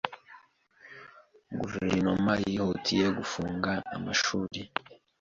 [1.59, 4.61] Guverinoma yihutiye gufunga amashuri